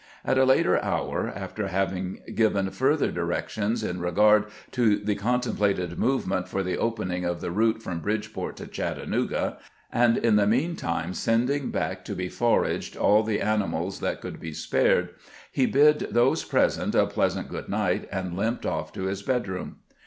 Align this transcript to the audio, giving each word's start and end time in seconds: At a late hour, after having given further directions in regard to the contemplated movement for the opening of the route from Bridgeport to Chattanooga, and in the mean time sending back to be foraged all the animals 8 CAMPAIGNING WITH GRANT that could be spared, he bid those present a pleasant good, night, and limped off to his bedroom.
At 0.25 0.39
a 0.39 0.45
late 0.45 0.65
hour, 0.65 1.27
after 1.35 1.67
having 1.67 2.21
given 2.33 2.71
further 2.71 3.11
directions 3.11 3.83
in 3.83 3.99
regard 3.99 4.45
to 4.71 4.97
the 4.97 5.13
contemplated 5.13 5.99
movement 5.99 6.47
for 6.47 6.63
the 6.63 6.75
opening 6.75 7.23
of 7.23 7.39
the 7.39 7.51
route 7.51 7.83
from 7.83 7.99
Bridgeport 7.99 8.55
to 8.55 8.65
Chattanooga, 8.65 9.59
and 9.91 10.17
in 10.17 10.37
the 10.37 10.47
mean 10.47 10.75
time 10.75 11.13
sending 11.13 11.69
back 11.69 12.03
to 12.05 12.15
be 12.15 12.29
foraged 12.29 12.97
all 12.97 13.21
the 13.21 13.41
animals 13.41 13.97
8 14.01 14.07
CAMPAIGNING 14.07 14.11
WITH 14.11 14.21
GRANT 14.21 14.21
that 14.21 14.21
could 14.31 14.39
be 14.39 14.53
spared, 14.53 15.09
he 15.51 15.65
bid 15.67 15.99
those 16.09 16.43
present 16.45 16.95
a 16.95 17.05
pleasant 17.05 17.47
good, 17.47 17.69
night, 17.69 18.09
and 18.11 18.35
limped 18.35 18.65
off 18.65 18.91
to 18.93 19.03
his 19.03 19.21
bedroom. 19.21 19.81